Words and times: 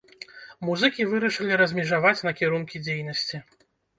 Музыкі 0.67 1.05
вырашылі 1.11 1.59
размежаваць 1.61 2.15
накірункі 2.27 2.81
дзейнасці. 2.87 3.43